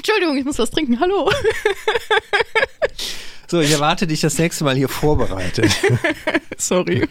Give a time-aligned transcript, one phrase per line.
[0.00, 0.98] Entschuldigung, ich muss was trinken.
[0.98, 1.30] Hallo.
[3.48, 5.70] So, ich erwarte dich das nächste Mal hier vorbereitet.
[6.56, 7.06] Sorry.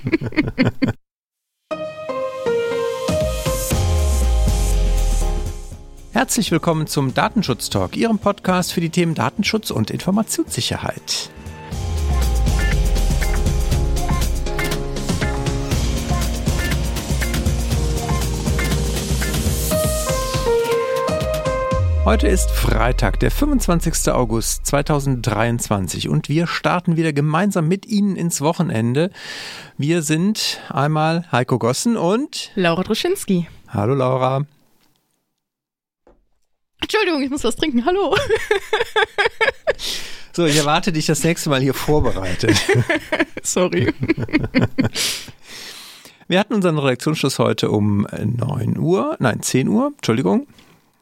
[6.13, 11.29] Herzlich willkommen zum Datenschutz Talk, Ihrem Podcast für die Themen Datenschutz und Informationssicherheit.
[22.09, 24.11] Heute ist Freitag, der 25.
[24.11, 29.11] August 2023 und wir starten wieder gemeinsam mit Ihnen ins Wochenende.
[29.77, 33.47] Wir sind einmal Heiko Gossen und Laura Droschinski.
[33.67, 34.43] Hallo Laura.
[36.81, 37.85] Entschuldigung, ich muss was trinken.
[37.85, 38.15] Hallo.
[40.33, 42.55] So, ich erwarte dich das nächste Mal hier vorbereitet.
[43.43, 43.93] Sorry.
[46.27, 50.47] Wir hatten unseren Redaktionsschluss heute um 9 Uhr, nein, 10 Uhr, Entschuldigung.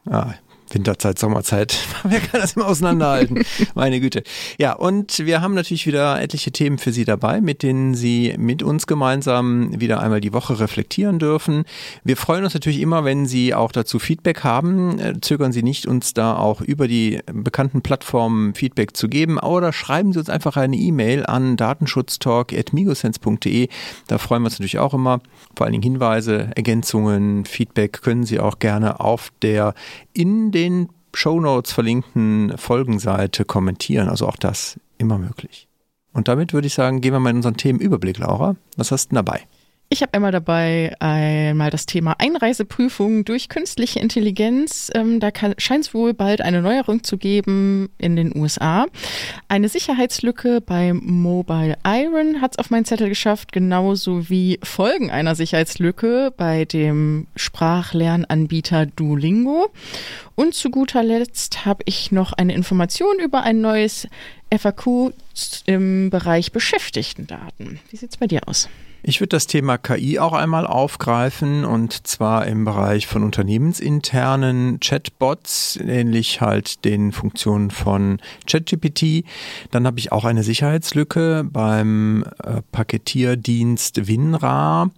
[0.06, 0.34] Ah,
[0.70, 3.44] Winterzeit, Sommerzeit, wer kann das immer auseinanderhalten?
[3.74, 4.22] Meine Güte.
[4.58, 8.62] Ja, und wir haben natürlich wieder etliche Themen für Sie dabei, mit denen Sie mit
[8.62, 11.64] uns gemeinsam wieder einmal die Woche reflektieren dürfen.
[12.04, 14.98] Wir freuen uns natürlich immer, wenn Sie auch dazu Feedback haben.
[14.98, 19.72] Äh, zögern Sie nicht, uns da auch über die bekannten Plattformen Feedback zu geben oder
[19.72, 23.68] schreiben Sie uns einfach eine E-Mail an datenschutztalk.migosense.de.
[24.06, 25.20] Da freuen wir uns natürlich auch immer.
[25.56, 29.74] Vor allen Dingen Hinweise, Ergänzungen, Feedback können Sie auch gerne auf der
[30.12, 34.08] in den Shownotes verlinkten Folgenseite kommentieren.
[34.08, 35.68] Also auch das immer möglich.
[36.12, 38.56] Und damit würde ich sagen, gehen wir mal in unseren Themenüberblick, Laura.
[38.76, 39.46] Was hast du denn dabei?
[39.90, 44.90] Ich habe einmal dabei einmal das Thema Einreiseprüfung durch künstliche Intelligenz.
[44.94, 48.84] Ähm, da scheint es wohl bald eine Neuerung zu geben in den USA.
[49.48, 55.34] Eine Sicherheitslücke beim Mobile Iron hat es auf meinen Zettel geschafft, genauso wie Folgen einer
[55.34, 59.70] Sicherheitslücke bei dem Sprachlernanbieter Duolingo.
[60.38, 64.06] Und zu guter Letzt habe ich noch eine Information über ein neues
[64.56, 65.12] FAQ
[65.66, 67.80] im Bereich Beschäftigtendaten.
[67.90, 68.68] Wie sieht es bei dir aus?
[69.02, 75.76] Ich würde das Thema KI auch einmal aufgreifen und zwar im Bereich von unternehmensinternen Chatbots,
[75.76, 79.24] ähnlich halt den Funktionen von ChatGPT.
[79.70, 84.90] Dann habe ich auch eine Sicherheitslücke beim äh, Paketierdienst WinRAR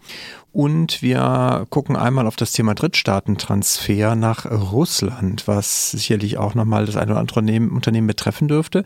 [0.53, 6.97] und wir gucken einmal auf das Thema Drittstaatentransfer nach Russland, was sicherlich auch nochmal das
[6.97, 8.85] eine oder andere Unternehmen betreffen dürfte.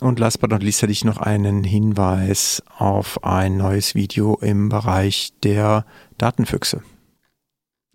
[0.00, 4.68] Und last but not least hätte ich noch einen Hinweis auf ein neues Video im
[4.68, 5.84] Bereich der
[6.18, 6.82] Datenfüchse.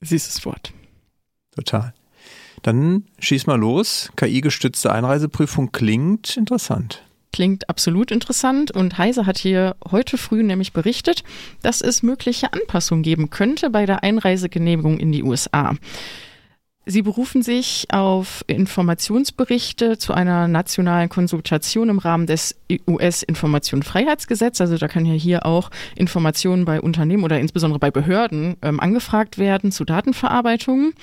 [0.01, 0.73] Süßes Wort.
[1.55, 1.93] Total.
[2.61, 4.11] Dann schieß mal los.
[4.15, 7.06] KI-gestützte Einreiseprüfung klingt interessant.
[7.37, 11.23] Klingt absolut interessant und Heise hat hier heute früh nämlich berichtet,
[11.61, 15.75] dass es mögliche Anpassungen geben könnte bei der Einreisegenehmigung in die USA.
[16.87, 22.55] Sie berufen sich auf Informationsberichte zu einer nationalen Konsultation im Rahmen des
[22.87, 24.61] US-Informationsfreiheitsgesetzes.
[24.61, 29.37] Also da kann ja hier auch Informationen bei Unternehmen oder insbesondere bei Behörden ähm, angefragt
[29.37, 30.93] werden zu Datenverarbeitung.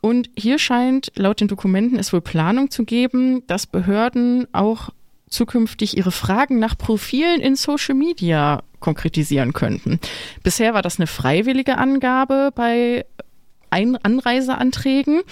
[0.00, 4.90] Und hier scheint laut den Dokumenten es wohl Planung zu geben, dass Behörden auch
[5.32, 9.98] zukünftig ihre Fragen nach Profilen in Social Media konkretisieren könnten.
[10.42, 13.06] Bisher war das eine freiwillige Angabe bei
[13.72, 15.22] ein Anreiseanträgen,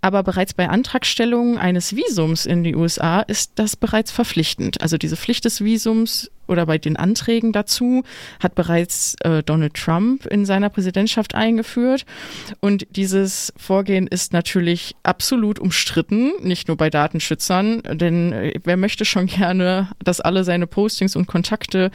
[0.00, 4.80] aber bereits bei Antragstellung eines Visums in die USA ist das bereits verpflichtend.
[4.80, 8.02] Also diese Pflicht des Visums oder bei den Anträgen dazu
[8.40, 12.04] hat bereits äh, Donald Trump in seiner Präsidentschaft eingeführt.
[12.60, 19.04] Und dieses Vorgehen ist natürlich absolut umstritten, nicht nur bei Datenschützern, denn äh, wer möchte
[19.04, 21.90] schon gerne, dass alle seine Postings und Kontakte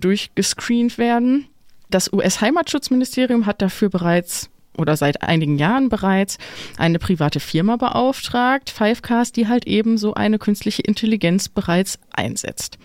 [0.00, 1.46] durchgescreent werden.
[1.90, 4.48] Das US-Heimatschutzministerium hat dafür bereits
[4.80, 6.38] oder seit einigen Jahren bereits
[6.76, 12.78] eine private Firma beauftragt, Fivecast, die halt eben so eine künstliche Intelligenz bereits einsetzt.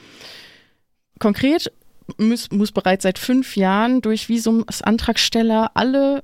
[1.20, 1.72] Konkret
[2.18, 6.24] muss, muss bereits seit fünf Jahren durch Visumsantragsteller alle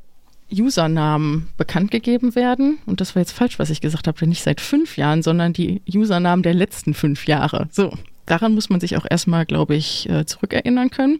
[0.51, 2.79] Usernamen bekannt gegeben werden.
[2.85, 5.81] Und das war jetzt falsch, was ich gesagt habe, nicht seit fünf Jahren, sondern die
[5.91, 7.67] Usernamen der letzten fünf Jahre.
[7.71, 7.93] So,
[8.25, 11.19] daran muss man sich auch erstmal, glaube ich, äh, zurückerinnern können.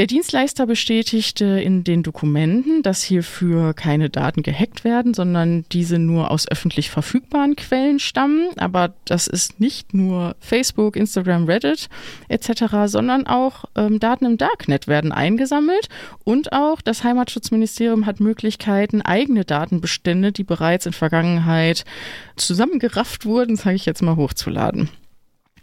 [0.00, 6.30] Der Dienstleister bestätigte in den Dokumenten, dass hierfür keine Daten gehackt werden, sondern diese nur
[6.30, 8.48] aus öffentlich verfügbaren Quellen stammen.
[8.56, 11.90] Aber das ist nicht nur Facebook, Instagram, Reddit
[12.28, 15.90] etc., sondern auch ähm, Daten im Darknet werden eingesammelt
[16.24, 21.84] und auch das Heimatschutzministerium hat Möglichkeiten, eigene Datenbestände, die bereits in Vergangenheit
[22.36, 24.88] zusammengerafft wurden, sage ich jetzt mal, hochzuladen.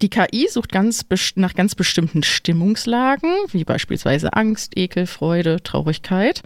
[0.01, 1.05] Die KI sucht ganz
[1.35, 6.43] nach ganz bestimmten Stimmungslagen, wie beispielsweise Angst, Ekel, Freude, Traurigkeit.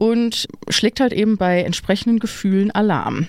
[0.00, 3.28] und schlägt halt eben bei entsprechenden Gefühlen Alarm.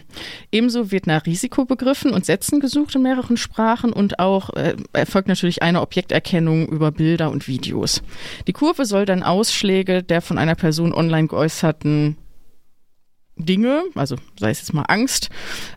[0.53, 5.63] Ebenso wird nach Risikobegriffen und Sätzen gesucht in mehreren Sprachen und auch äh, erfolgt natürlich
[5.63, 8.01] eine Objekterkennung über Bilder und Videos.
[8.47, 12.15] Die Kurve soll dann Ausschläge der von einer Person online geäußerten
[13.45, 15.29] Dinge, also sei es jetzt mal Angst,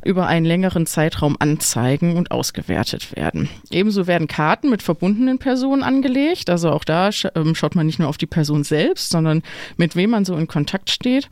[0.04, 3.48] über einen längeren Zeitraum anzeigen und ausgewertet werden.
[3.70, 6.50] Ebenso werden Karten mit verbundenen Personen angelegt.
[6.50, 9.42] Also auch da ähm, schaut man nicht nur auf die Person selbst, sondern
[9.76, 11.28] mit wem man so in Kontakt steht.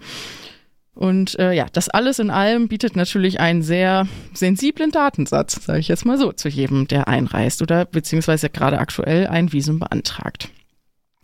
[0.94, 5.88] Und äh, ja, das alles in allem bietet natürlich einen sehr sensiblen Datensatz, sage ich
[5.88, 10.50] jetzt mal so, zu jedem, der einreist oder beziehungsweise gerade aktuell ein Visum beantragt.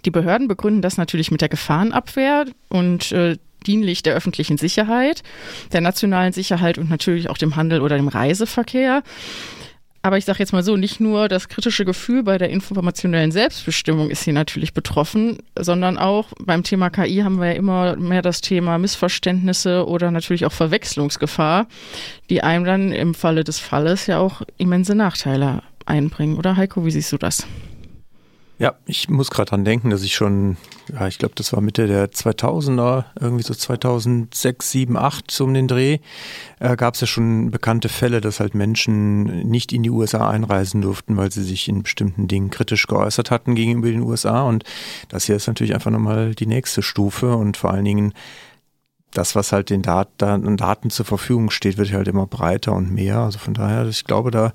[0.05, 5.23] Die Behörden begründen das natürlich mit der Gefahrenabwehr und äh, dienlich der öffentlichen Sicherheit,
[5.73, 9.03] der nationalen Sicherheit und natürlich auch dem Handel oder dem Reiseverkehr.
[10.01, 14.11] Aber ich sage jetzt mal so, nicht nur das kritische Gefühl bei der informationellen Selbstbestimmung
[14.11, 18.41] ist hier natürlich betroffen, sondern auch beim Thema KI haben wir ja immer mehr das
[18.41, 21.67] Thema Missverständnisse oder natürlich auch Verwechslungsgefahr,
[22.31, 26.39] die einem dann im Falle des Falles ja auch immense Nachteile einbringen.
[26.39, 27.47] Oder Heiko, wie siehst du das?
[28.61, 30.57] Ja, ich muss gerade dran denken, dass ich schon,
[30.93, 35.55] ja, ich glaube, das war Mitte der 2000er, irgendwie so 2006, 7, 8 so um
[35.55, 35.99] den Dreh,
[36.59, 40.83] äh, gab es ja schon bekannte Fälle, dass halt Menschen nicht in die USA einreisen
[40.83, 44.43] durften, weil sie sich in bestimmten Dingen kritisch geäußert hatten gegenüber den USA.
[44.43, 44.65] Und
[45.09, 48.13] das hier ist natürlich einfach nochmal die nächste Stufe und vor allen Dingen
[49.13, 53.19] das, was halt den Daten, Daten zur Verfügung steht, wird halt immer breiter und mehr.
[53.19, 54.53] Also von daher, ich glaube, da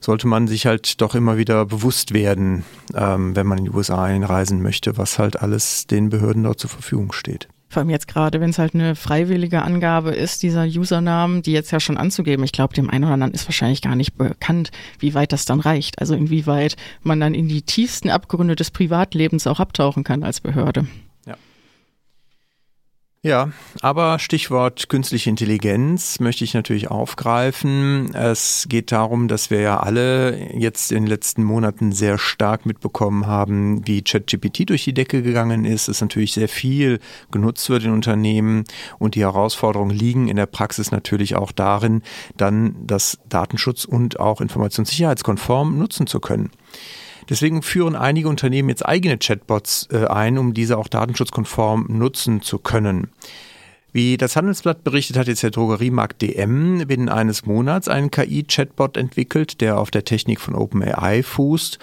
[0.00, 2.64] sollte man sich halt doch immer wieder bewusst werden,
[2.94, 6.70] ähm, wenn man in die USA einreisen möchte, was halt alles den Behörden dort zur
[6.70, 7.48] Verfügung steht.
[7.68, 11.72] Vor allem jetzt gerade, wenn es halt eine freiwillige Angabe ist, dieser Usernamen, die jetzt
[11.72, 12.44] ja schon anzugeben.
[12.44, 14.70] Ich glaube, dem einen oder anderen ist wahrscheinlich gar nicht bekannt,
[15.00, 15.98] wie weit das dann reicht.
[15.98, 20.86] Also inwieweit man dann in die tiefsten Abgründe des Privatlebens auch abtauchen kann als Behörde.
[23.26, 23.50] Ja,
[23.80, 28.14] aber Stichwort künstliche Intelligenz möchte ich natürlich aufgreifen.
[28.14, 33.26] Es geht darum, dass wir ja alle jetzt in den letzten Monaten sehr stark mitbekommen
[33.26, 37.00] haben, wie ChatGPT durch die Decke gegangen ist, es natürlich sehr viel
[37.32, 38.62] genutzt wird in Unternehmen
[39.00, 42.02] und die Herausforderungen liegen in der Praxis natürlich auch darin,
[42.36, 46.52] dann das Datenschutz und auch informationssicherheitskonform nutzen zu können.
[47.28, 52.58] Deswegen führen einige Unternehmen jetzt eigene Chatbots äh, ein, um diese auch datenschutzkonform nutzen zu
[52.58, 53.10] können.
[53.92, 59.60] Wie das Handelsblatt berichtet, hat jetzt der Drogeriemarkt DM binnen eines Monats einen KI-Chatbot entwickelt,
[59.62, 61.78] der auf der Technik von OpenAI fußt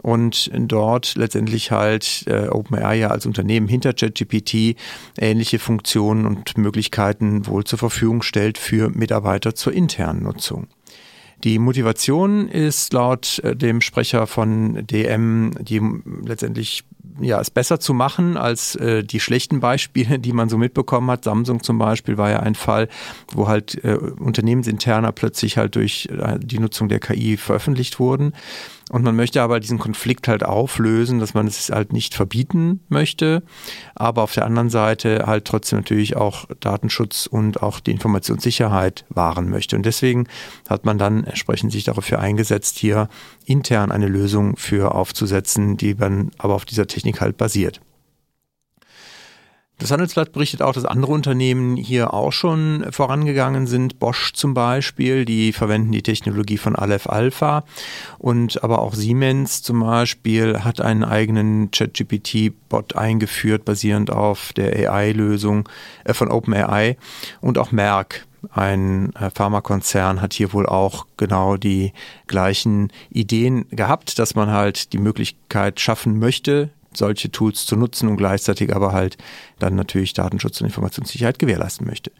[0.00, 4.76] und dort letztendlich halt äh, OpenAI ja als Unternehmen hinter ChatGPT
[5.18, 10.68] ähnliche Funktionen und Möglichkeiten wohl zur Verfügung stellt für Mitarbeiter zur internen Nutzung.
[11.44, 15.80] Die Motivation ist laut äh, dem Sprecher von DM, die
[16.24, 16.84] letztendlich
[17.20, 21.24] ja, es besser zu machen als äh, die schlechten Beispiele, die man so mitbekommen hat.
[21.24, 22.88] Samsung zum Beispiel war ja ein Fall,
[23.32, 28.32] wo halt äh, unternehmensinterner plötzlich halt durch äh, die Nutzung der KI veröffentlicht wurden.
[28.92, 33.42] Und man möchte aber diesen Konflikt halt auflösen, dass man es halt nicht verbieten möchte,
[33.96, 39.50] aber auf der anderen Seite halt trotzdem natürlich auch Datenschutz und auch die Informationssicherheit wahren
[39.50, 39.74] möchte.
[39.74, 40.28] Und deswegen
[40.68, 43.08] hat man dann entsprechend sich dafür eingesetzt, hier
[43.44, 47.80] intern eine Lösung für aufzusetzen, die dann aber auf dieser Technik halt basiert.
[49.78, 53.98] Das Handelsblatt berichtet auch, dass andere Unternehmen hier auch schon vorangegangen sind.
[53.98, 57.62] Bosch zum Beispiel, die verwenden die Technologie von Aleph Alpha.
[58.18, 65.68] Und aber auch Siemens zum Beispiel hat einen eigenen ChatGPT-Bot eingeführt, basierend auf der AI-Lösung
[66.04, 66.96] äh, von OpenAI.
[67.42, 71.92] Und auch Merck ein äh, Pharmakonzern hat hier wohl auch genau die
[72.26, 78.16] gleichen Ideen gehabt, dass man halt die Möglichkeit schaffen möchte, solche Tools zu nutzen und
[78.16, 79.16] gleichzeitig aber halt
[79.58, 82.12] dann natürlich Datenschutz und Informationssicherheit gewährleisten möchte.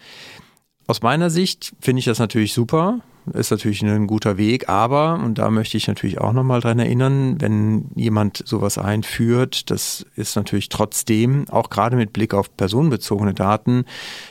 [0.89, 3.01] Aus meiner Sicht finde ich das natürlich super,
[3.33, 7.41] ist natürlich ein guter Weg, aber, und da möchte ich natürlich auch nochmal dran erinnern,
[7.41, 13.85] wenn jemand sowas einführt, das ist natürlich trotzdem, auch gerade mit Blick auf personenbezogene Daten,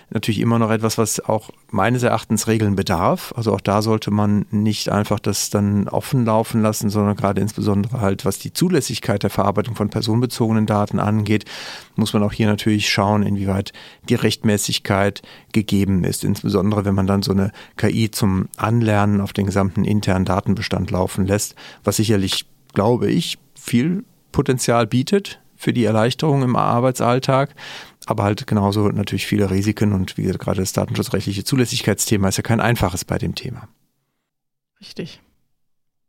[0.10, 3.34] natürlich immer noch etwas, was auch meines Erachtens Regeln bedarf.
[3.36, 8.02] Also auch da sollte man nicht einfach das dann offen laufen lassen, sondern gerade insbesondere
[8.02, 11.46] halt, was die Zulässigkeit der Verarbeitung von personenbezogenen Daten angeht,
[11.96, 13.74] muss man auch hier natürlich schauen, inwieweit
[14.10, 15.22] die Rechtmäßigkeit
[15.54, 16.24] gegeben ist.
[16.24, 21.26] Insbesondere wenn man dann so eine KI zum Anlernen auf den gesamten internen Datenbestand laufen
[21.26, 27.56] lässt, was sicherlich, glaube ich, viel Potenzial bietet für die Erleichterung im Arbeitsalltag,
[28.06, 32.44] aber halt genauso natürlich viele Risiken und wie gesagt, gerade das datenschutzrechtliche Zulässigkeitsthema ist ja
[32.44, 33.68] kein einfaches bei dem Thema.
[34.80, 35.22] Richtig.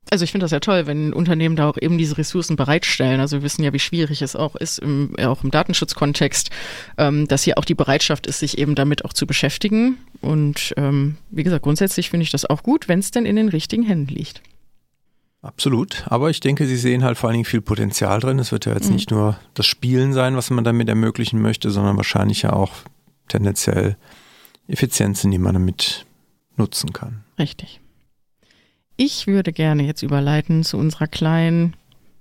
[0.08, 3.18] Also ich finde das ja toll, wenn Unternehmen da auch eben diese Ressourcen bereitstellen.
[3.18, 6.50] Also wir wissen ja, wie schwierig es auch ist, im, auch im Datenschutzkontext,
[6.96, 9.98] ähm, dass hier auch die Bereitschaft ist, sich eben damit auch zu beschäftigen.
[10.20, 13.48] Und ähm, wie gesagt, grundsätzlich finde ich das auch gut, wenn es denn in den
[13.48, 14.42] richtigen Händen liegt.
[15.46, 18.40] Absolut, aber ich denke, Sie sehen halt vor allen Dingen viel Potenzial drin.
[18.40, 18.94] Es wird ja jetzt mhm.
[18.94, 22.72] nicht nur das Spielen sein, was man damit ermöglichen möchte, sondern wahrscheinlich ja auch
[23.28, 23.96] tendenziell
[24.66, 26.04] Effizienzen, die man damit
[26.56, 27.22] nutzen kann.
[27.38, 27.80] Richtig.
[28.96, 31.76] Ich würde gerne jetzt überleiten zu unserer kleinen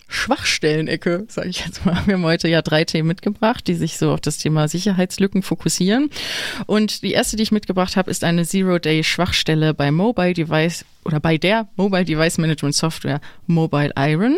[0.07, 2.01] Schwachstellenecke, sage ich jetzt mal.
[2.05, 6.09] Wir haben heute ja drei Themen mitgebracht, die sich so auf das Thema Sicherheitslücken fokussieren.
[6.65, 11.37] Und die erste, die ich mitgebracht habe, ist eine Zero-Day-Schwachstelle bei Mobile Device oder bei
[11.37, 14.37] der Mobile Device Management Software Mobile Iron.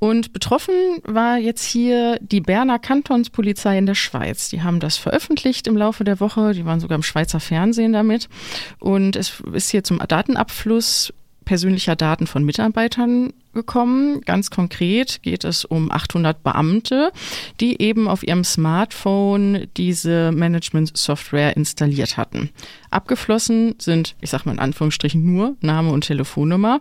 [0.00, 4.48] Und betroffen war jetzt hier die Berner Kantonspolizei in der Schweiz.
[4.48, 6.54] Die haben das veröffentlicht im Laufe der Woche.
[6.54, 8.30] Die waren sogar im Schweizer Fernsehen damit.
[8.78, 11.12] Und es ist hier zum Datenabfluss
[11.50, 14.20] persönlicher Daten von Mitarbeitern gekommen.
[14.20, 17.10] Ganz konkret geht es um 800 Beamte,
[17.58, 22.50] die eben auf ihrem Smartphone diese Management-Software installiert hatten.
[22.92, 26.78] Abgeflossen sind, ich sage mal in Anführungsstrichen, nur Name und Telefonnummer,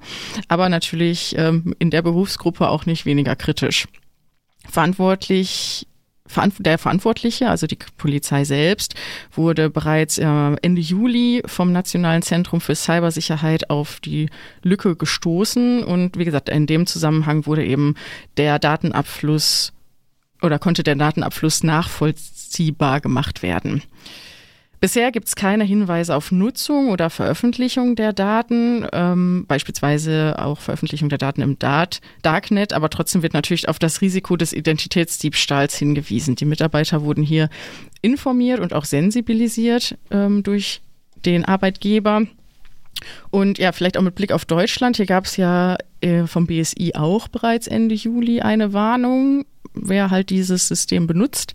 [0.49, 3.87] aber natürlich ähm, in der Berufsgruppe auch nicht weniger kritisch.
[4.69, 5.87] Verantwortlich
[6.59, 8.95] der Verantwortliche, also die Polizei selbst,
[9.31, 14.29] wurde bereits äh, Ende Juli vom Nationalen Zentrum für Cybersicherheit auf die
[14.63, 15.83] Lücke gestoßen.
[15.83, 17.95] Und wie gesagt, in dem Zusammenhang wurde eben
[18.37, 19.73] der Datenabfluss
[20.41, 23.83] oder konnte der Datenabfluss nachvollziehbar gemacht werden.
[24.79, 31.09] Bisher gibt es keine Hinweise auf Nutzung oder Veröffentlichung der Daten, ähm, beispielsweise auch Veröffentlichung
[31.09, 36.35] der Daten im Dart Darknet, aber trotzdem wird natürlich auf das Risiko des Identitätsdiebstahls hingewiesen.
[36.35, 37.49] Die Mitarbeiter wurden hier
[38.01, 40.81] informiert und auch sensibilisiert ähm, durch
[41.25, 42.23] den Arbeitgeber.
[43.31, 44.97] Und ja, vielleicht auch mit Blick auf Deutschland.
[44.97, 49.45] Hier gab es ja äh, vom BSI auch bereits Ende Juli eine Warnung
[49.83, 51.53] wer halt dieses System benutzt,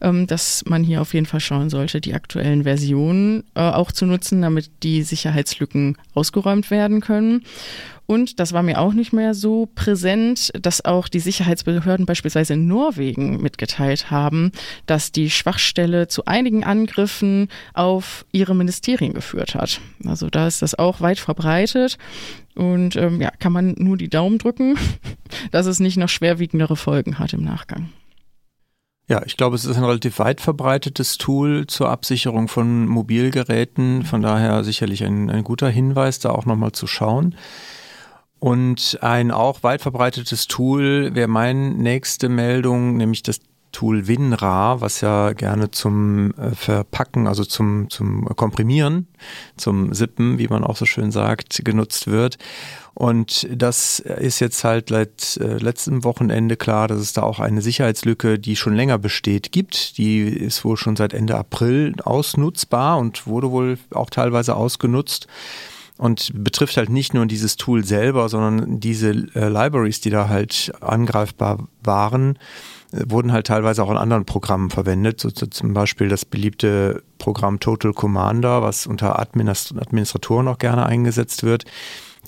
[0.00, 4.06] ähm, dass man hier auf jeden Fall schauen sollte, die aktuellen Versionen äh, auch zu
[4.06, 7.42] nutzen, damit die Sicherheitslücken ausgeräumt werden können.
[8.06, 12.66] Und das war mir auch nicht mehr so präsent, dass auch die Sicherheitsbehörden beispielsweise in
[12.66, 14.52] Norwegen mitgeteilt haben,
[14.86, 19.80] dass die Schwachstelle zu einigen Angriffen auf ihre Ministerien geführt hat.
[20.04, 21.98] Also da ist das auch weit verbreitet.
[22.54, 24.78] Und ähm, ja, kann man nur die Daumen drücken,
[25.50, 27.90] dass es nicht noch schwerwiegendere Folgen hat im Nachgang.
[29.08, 34.04] Ja, ich glaube, es ist ein relativ weit verbreitetes Tool zur Absicherung von Mobilgeräten.
[34.04, 37.36] Von daher sicherlich ein, ein guter Hinweis, da auch nochmal zu schauen.
[38.38, 43.40] Und ein auch weit verbreitetes Tool wäre meine nächste Meldung, nämlich das
[43.76, 49.06] Tool WinRAR, was ja gerne zum äh, Verpacken, also zum, zum Komprimieren,
[49.58, 52.38] zum Sippen, wie man auch so schön sagt, genutzt wird.
[52.94, 57.60] Und das ist jetzt halt seit äh, letztem Wochenende klar, dass es da auch eine
[57.60, 59.98] Sicherheitslücke, die schon länger besteht, gibt.
[59.98, 65.26] Die ist wohl schon seit Ende April ausnutzbar und wurde wohl auch teilweise ausgenutzt
[65.98, 70.72] und betrifft halt nicht nur dieses Tool selber, sondern diese äh, Libraries, die da halt
[70.80, 72.38] angreifbar waren
[72.92, 77.60] wurden halt teilweise auch in anderen Programmen verwendet, so, so zum Beispiel das beliebte Programm
[77.60, 81.64] Total Commander, was unter Administ Administratoren auch gerne eingesetzt wird.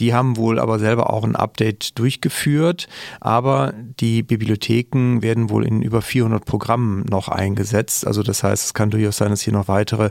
[0.00, 2.88] Die haben wohl aber selber auch ein Update durchgeführt,
[3.20, 8.06] aber die Bibliotheken werden wohl in über 400 Programmen noch eingesetzt.
[8.06, 10.10] Also das heißt, es kann durchaus sein, dass hier noch weitere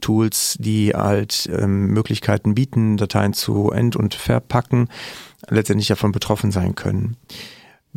[0.00, 4.88] Tools, die halt ähm, Möglichkeiten bieten, Dateien zu end- und verpacken,
[5.48, 7.16] letztendlich davon betroffen sein können.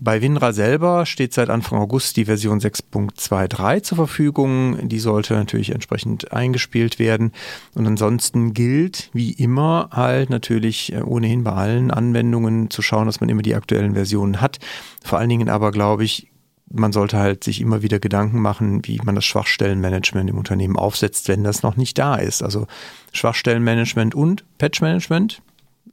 [0.02, 4.88] Bei WinRAR selber steht seit Anfang August die Version 6.23 zur Verfügung.
[4.88, 7.34] Die sollte natürlich entsprechend eingespielt werden.
[7.76, 13.20] Und ansonsten gilt, wie immer, halt natürlich äh, ohnehin bei allen Anwendungen zu schauen, dass
[13.20, 14.60] man immer die aktuellen Versionen hat.
[15.04, 16.28] Vor allen Dingen aber, glaube ich,
[16.72, 21.28] man sollte halt sich immer wieder Gedanken machen, wie man das Schwachstellenmanagement im Unternehmen aufsetzt,
[21.28, 22.42] wenn das noch nicht da ist.
[22.42, 22.68] Also
[23.12, 25.42] Schwachstellenmanagement und Patchmanagement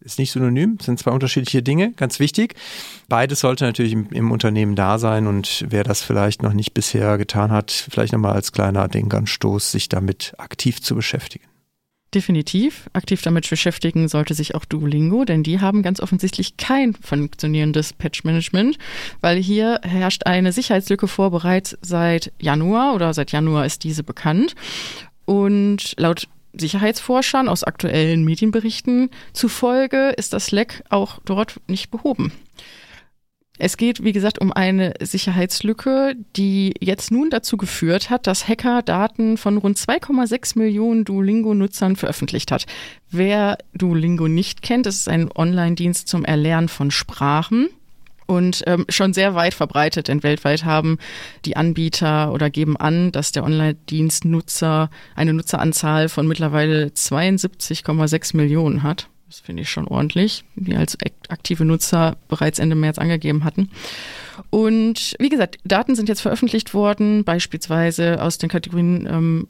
[0.06, 2.54] ist nicht synonym, sind zwei unterschiedliche Dinge, ganz wichtig.
[3.08, 7.18] Beides sollte natürlich im, im, Unternehmen da sein und wer das vielleicht noch nicht bisher
[7.18, 11.44] getan hat, vielleicht nochmal als kleiner Denkanstoß, sich damit aktiv zu beschäftigen.
[12.14, 12.88] Definitiv.
[12.92, 18.78] Aktiv damit beschäftigen sollte sich auch Duolingo, denn die haben ganz offensichtlich kein funktionierendes Patch-Management,
[19.20, 24.54] weil hier herrscht eine Sicherheitslücke vor bereits seit Januar oder seit Januar ist diese bekannt.
[25.24, 32.32] Und laut Sicherheitsforschern aus aktuellen Medienberichten zufolge ist das Leck auch dort nicht behoben.
[33.58, 38.82] Es geht, wie gesagt, um eine Sicherheitslücke, die jetzt nun dazu geführt hat, dass Hacker
[38.82, 42.66] Daten von rund 2,6 Millionen Duolingo-Nutzern veröffentlicht hat.
[43.10, 47.70] Wer Duolingo nicht kennt, ist ein Online-Dienst zum Erlernen von Sprachen
[48.26, 50.98] und ähm, schon sehr weit verbreitet, denn weltweit haben
[51.44, 58.82] die Anbieter oder geben an, dass der Online-Dienst Nutzer eine Nutzeranzahl von mittlerweile 72,6 Millionen
[58.82, 59.08] hat.
[59.28, 60.96] Das finde ich schon ordentlich, die als
[61.28, 63.70] aktive Nutzer bereits Ende März angegeben hatten.
[64.50, 69.48] Und wie gesagt, Daten sind jetzt veröffentlicht worden, beispielsweise aus den Kategorien ähm,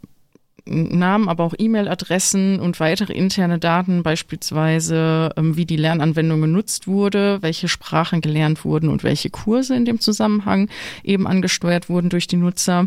[0.67, 7.39] Namen, aber auch E-Mail-Adressen und weitere interne Daten, beispielsweise ähm, wie die Lernanwendung genutzt wurde,
[7.41, 10.69] welche Sprachen gelernt wurden und welche Kurse in dem Zusammenhang
[11.05, 12.87] eben angesteuert wurden durch die Nutzer.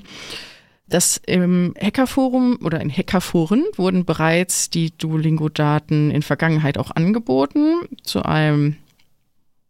[0.89, 8.23] Das im Hackerforum oder in Hackerforen wurden bereits die Duolingo-Daten in Vergangenheit auch angeboten zu
[8.23, 8.75] einem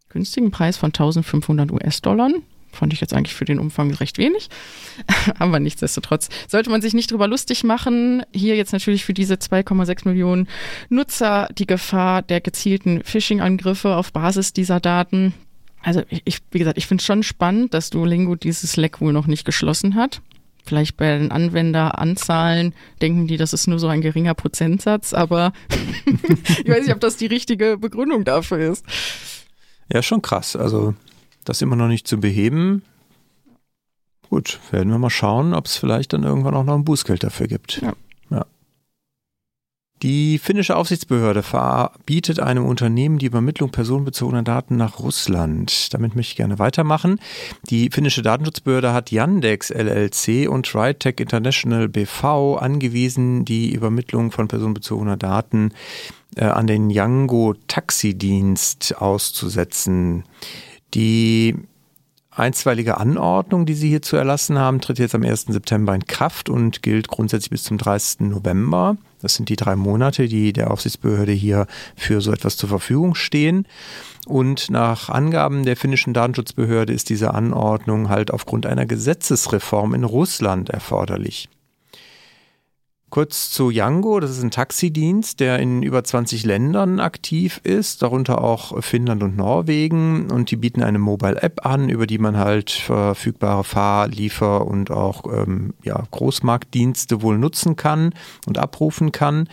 [0.08, 2.30] günstigen Preis von 1500 US-Dollar.
[2.72, 4.48] Fand ich jetzt eigentlich für den Umfang recht wenig.
[5.38, 8.22] Aber nichtsdestotrotz sollte man sich nicht drüber lustig machen.
[8.32, 10.48] Hier jetzt natürlich für diese 2,6 Millionen
[10.88, 15.34] Nutzer die Gefahr der gezielten Phishing-Angriffe auf Basis dieser Daten.
[15.82, 19.26] Also ich, wie gesagt, ich finde es schon spannend, dass Duolingo dieses Leck wohl noch
[19.26, 20.20] nicht geschlossen hat.
[20.64, 25.52] Vielleicht bei den Anwenderanzahlen denken die, das ist nur so ein geringer Prozentsatz, aber
[26.06, 28.84] ich weiß nicht, ob das die richtige Begründung dafür ist.
[29.92, 30.54] Ja, schon krass.
[30.54, 30.94] Also
[31.44, 32.82] das immer noch nicht zu beheben.
[34.28, 37.48] Gut, werden wir mal schauen, ob es vielleicht dann irgendwann auch noch ein Bußgeld dafür
[37.48, 37.82] gibt.
[37.82, 37.94] Ja.
[38.30, 38.46] ja.
[40.02, 45.92] Die finnische Aufsichtsbehörde verbietet einem Unternehmen die Übermittlung personenbezogener Daten nach Russland.
[45.92, 47.18] Damit möchte ich gerne weitermachen.
[47.68, 55.16] Die finnische Datenschutzbehörde hat Yandex LLC und RideTech International BV angewiesen, die Übermittlung von personenbezogener
[55.16, 55.74] Daten
[56.36, 60.24] äh, an den Yango Taxidienst auszusetzen.
[60.94, 61.56] Die
[62.30, 65.46] einstweilige Anordnung, die Sie hier zu erlassen haben, tritt jetzt am 1.
[65.48, 68.20] September in Kraft und gilt grundsätzlich bis zum 30.
[68.20, 68.96] November.
[69.20, 71.66] Das sind die drei Monate, die der Aufsichtsbehörde hier
[71.96, 73.66] für so etwas zur Verfügung stehen.
[74.26, 80.70] Und nach Angaben der finnischen Datenschutzbehörde ist diese Anordnung halt aufgrund einer Gesetzesreform in Russland
[80.70, 81.48] erforderlich.
[83.10, 88.40] Kurz zu Yango, das ist ein Taxidienst, der in über 20 Ländern aktiv ist, darunter
[88.40, 90.30] auch Finnland und Norwegen.
[90.30, 95.24] Und die bieten eine Mobile-App an, über die man halt verfügbare Fahr-, Liefer- und auch
[95.26, 98.14] ähm, ja, Großmarktdienste wohl nutzen kann
[98.46, 99.48] und abrufen kann.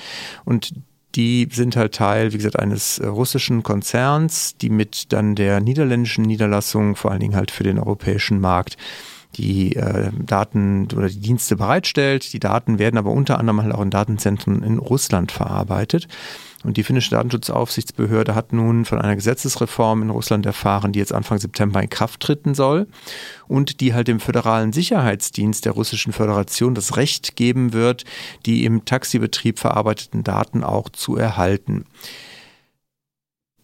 [0.46, 0.76] Und
[1.16, 6.96] die sind halt Teil, wie gesagt, eines russischen Konzerns, die mit dann der niederländischen Niederlassung,
[6.96, 8.78] vor allen Dingen halt für den europäischen Markt,
[9.38, 12.34] die äh, Daten oder die Dienste bereitstellt.
[12.34, 16.08] Die Daten werden aber unter anderem halt auch in Datenzentren in Russland verarbeitet.
[16.64, 21.38] Und die finnische Datenschutzaufsichtsbehörde hat nun von einer Gesetzesreform in Russland erfahren, die jetzt Anfang
[21.38, 22.88] September in Kraft treten soll
[23.48, 28.06] und die halt dem föderalen Sicherheitsdienst der Russischen Föderation das Recht geben wird,
[28.46, 31.86] die im Taxibetrieb verarbeiteten Daten auch zu erhalten.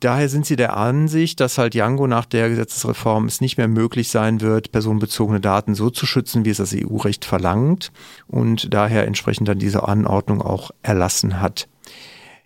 [0.03, 4.09] Daher sind sie der Ansicht, dass halt Django nach der Gesetzesreform es nicht mehr möglich
[4.09, 7.93] sein wird, personenbezogene Daten so zu schützen, wie es das EU-Recht verlangt
[8.27, 11.69] und daher entsprechend dann diese Anordnung auch erlassen hat.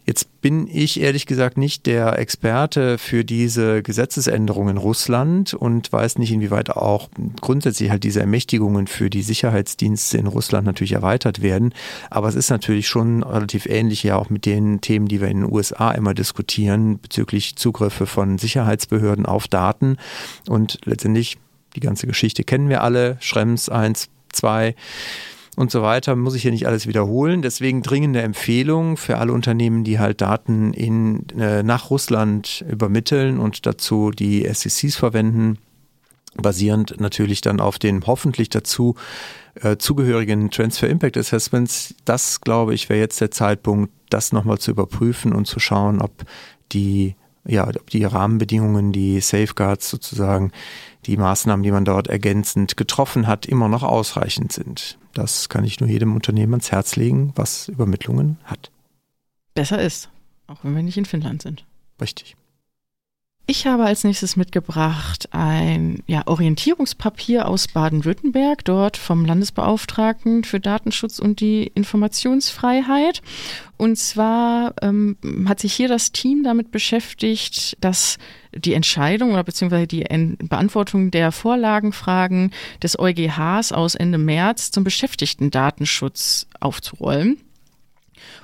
[0.07, 6.17] Jetzt bin ich ehrlich gesagt nicht der Experte für diese Gesetzesänderung in Russland und weiß
[6.17, 7.09] nicht, inwieweit auch
[7.41, 11.73] grundsätzlich halt diese Ermächtigungen für die Sicherheitsdienste in Russland natürlich erweitert werden.
[12.09, 15.41] Aber es ist natürlich schon relativ ähnlich ja auch mit den Themen, die wir in
[15.41, 19.97] den USA immer diskutieren bezüglich Zugriffe von Sicherheitsbehörden auf Daten.
[20.47, 21.37] Und letztendlich
[21.75, 23.17] die ganze Geschichte kennen wir alle.
[23.19, 24.73] Schrems 1, 2
[25.57, 27.41] und so weiter, muss ich hier nicht alles wiederholen.
[27.41, 33.65] Deswegen dringende Empfehlung für alle Unternehmen, die halt Daten in, äh, nach Russland übermitteln und
[33.65, 35.57] dazu die SECs verwenden,
[36.35, 38.93] basierend natürlich dann auf den hoffentlich dazu
[39.55, 41.95] äh, zugehörigen Transfer Impact Assessments.
[42.05, 46.23] Das, glaube ich, wäre jetzt der Zeitpunkt, das nochmal zu überprüfen und zu schauen, ob
[46.71, 47.15] die
[47.49, 50.51] ja, ob die Rahmenbedingungen, die Safeguards sozusagen,
[51.05, 54.97] die Maßnahmen, die man dort ergänzend getroffen hat, immer noch ausreichend sind.
[55.17, 58.69] Das kann ich nur jedem Unternehmen ans Herz legen, was Übermittlungen hat.
[59.55, 60.11] Besser ist,
[60.45, 61.65] auch wenn wir nicht in Finnland sind.
[61.99, 62.35] Richtig.
[63.49, 71.17] Ich habe als nächstes mitgebracht ein ja, Orientierungspapier aus Baden-Württemberg, dort vom Landesbeauftragten für Datenschutz
[71.17, 73.21] und die Informationsfreiheit.
[73.77, 75.15] Und zwar ähm,
[75.47, 78.17] hat sich hier das Team damit beschäftigt, dass
[78.53, 80.03] die Entscheidung oder beziehungsweise die
[80.39, 82.51] Beantwortung der Vorlagenfragen
[82.83, 87.37] des EuGHs aus Ende März zum Beschäftigten-Datenschutz aufzurollen.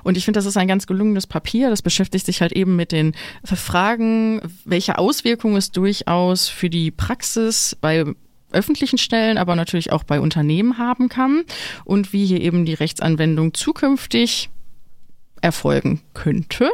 [0.03, 1.69] Und ich finde, das ist ein ganz gelungenes Papier.
[1.69, 7.77] Das beschäftigt sich halt eben mit den Fragen, welche Auswirkungen es durchaus für die Praxis
[7.79, 8.05] bei
[8.51, 11.43] öffentlichen Stellen, aber natürlich auch bei Unternehmen haben kann
[11.85, 14.49] und wie hier eben die Rechtsanwendung zukünftig
[15.41, 16.71] erfolgen könnte.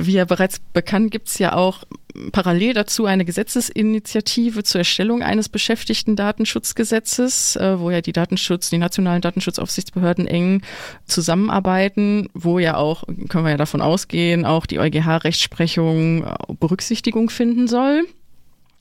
[0.00, 1.82] Wie ja bereits bekannt, gibt es ja auch
[2.30, 8.78] parallel dazu eine Gesetzesinitiative zur Erstellung eines beschäftigten Datenschutzgesetzes, äh, wo ja die Datenschutz, die
[8.78, 10.62] nationalen Datenschutzaufsichtsbehörden eng
[11.06, 17.66] zusammenarbeiten, wo ja auch, können wir ja davon ausgehen, auch die EuGH-Rechtsprechung äh, Berücksichtigung finden
[17.66, 18.04] soll.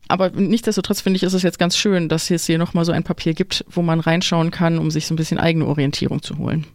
[0.07, 3.03] Aber nichtsdestotrotz finde ich, ist es jetzt ganz schön, dass es hier nochmal so ein
[3.03, 6.67] Papier gibt, wo man reinschauen kann, um sich so ein bisschen eigene Orientierung zu holen.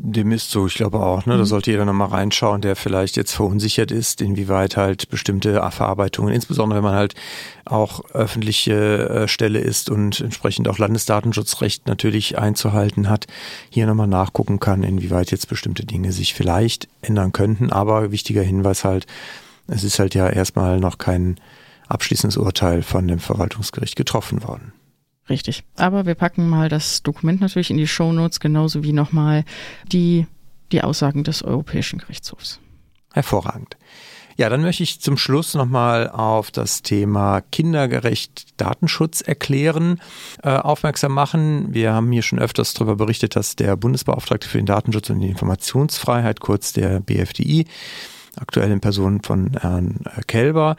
[0.00, 1.32] Dem ist so, ich glaube auch, ne?
[1.34, 1.46] Da mhm.
[1.46, 6.84] sollte jeder nochmal reinschauen, der vielleicht jetzt verunsichert ist, inwieweit halt bestimmte Verarbeitungen, insbesondere wenn
[6.84, 7.14] man halt
[7.64, 13.26] auch öffentliche äh, Stelle ist und entsprechend auch Landesdatenschutzrecht natürlich einzuhalten hat,
[13.70, 17.72] hier nochmal nachgucken kann, inwieweit jetzt bestimmte Dinge sich vielleicht ändern könnten.
[17.72, 19.06] Aber wichtiger Hinweis halt,
[19.66, 21.40] es ist halt ja erstmal noch kein
[21.88, 24.72] abschließendes Urteil von dem Verwaltungsgericht getroffen worden.
[25.28, 25.64] Richtig.
[25.76, 29.44] Aber wir packen mal das Dokument natürlich in die Show Notes, genauso wie nochmal
[29.90, 30.26] die,
[30.72, 32.60] die Aussagen des Europäischen Gerichtshofs.
[33.12, 33.76] Hervorragend.
[34.38, 40.00] Ja, dann möchte ich zum Schluss nochmal auf das Thema kindergerecht Datenschutz erklären,
[40.44, 41.74] äh, aufmerksam machen.
[41.74, 45.28] Wir haben hier schon öfters darüber berichtet, dass der Bundesbeauftragte für den Datenschutz und die
[45.28, 47.66] Informationsfreiheit, kurz der BFDI,
[48.40, 50.76] aktuell in Person von Herrn äh, Kelber,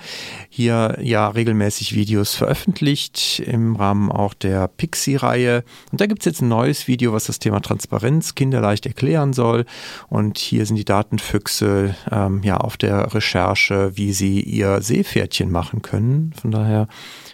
[0.49, 5.63] hier ja regelmäßig Videos veröffentlicht, im Rahmen auch der Pixie-Reihe.
[5.91, 9.65] Und da gibt es jetzt ein neues Video, was das Thema Transparenz kinderleicht erklären soll.
[10.07, 15.81] Und hier sind die Datenfüchse ähm, ja auf der Recherche, wie sie ihr Seepferdchen machen
[15.81, 16.33] können.
[16.39, 16.87] Von daher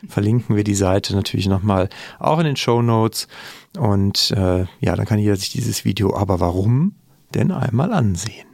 [0.07, 3.27] verlinken wir die Seite natürlich nochmal auch in den Show Notes.
[3.77, 6.95] Und äh, ja, dann kann jeder sich dieses Video aber warum
[7.33, 8.45] denn einmal ansehen.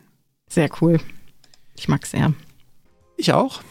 [0.50, 1.00] Sehr cool.
[1.76, 2.34] Ich mag sehr.
[3.18, 3.62] Ich auch.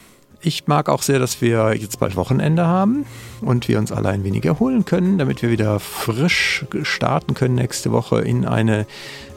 [0.43, 3.05] Ich mag auch sehr, dass wir jetzt bald Wochenende haben
[3.43, 7.93] und wir uns alle ein wenig erholen können, damit wir wieder frisch starten können nächste
[7.93, 8.87] Woche in eine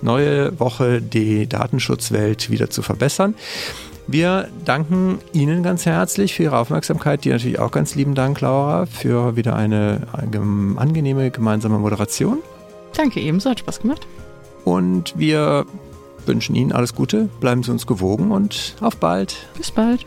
[0.02, 3.36] neue Woche, die Datenschutzwelt wieder zu verbessern.
[4.08, 7.26] Wir danken Ihnen ganz herzlich für Ihre Aufmerksamkeit.
[7.26, 10.08] Dir natürlich auch ganz lieben Dank, Laura, für wieder eine
[10.78, 12.40] angenehme gemeinsame Moderation.
[12.96, 14.08] Danke ebenso, hat Spaß gemacht.
[14.66, 15.66] Und wir
[16.28, 19.48] wünschen Ihnen alles Gute, bleiben Sie uns gewogen und auf bald.
[19.58, 20.06] Bis bald.